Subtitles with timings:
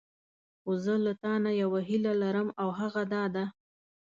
[0.61, 3.45] خو زه له تانه یوه هیله لرم او هغه دا ده.